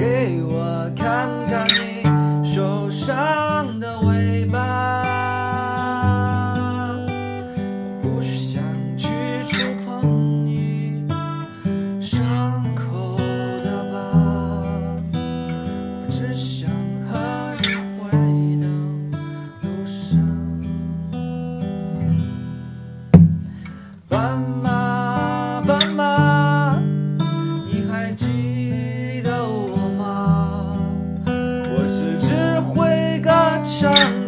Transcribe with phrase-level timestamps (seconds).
[0.00, 2.02] 给我看看你
[2.42, 5.02] 受伤的尾巴。
[8.00, 8.62] 不想
[8.96, 9.10] 去
[9.46, 11.06] 触碰你
[12.00, 12.18] 伤
[12.74, 13.18] 口
[13.62, 13.98] 的疤，
[16.08, 16.70] 只想
[17.06, 17.68] 和你
[18.00, 18.08] 回
[18.62, 18.66] 到。
[19.60, 20.18] 路上。
[24.08, 24.69] 慢慢。
[31.72, 33.30] 我是只会歌
[33.62, 34.19] 唱。